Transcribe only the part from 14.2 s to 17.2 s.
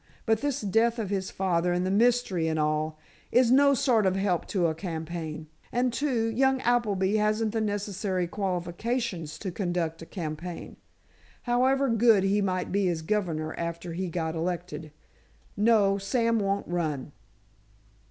elected. No; Sam won't run."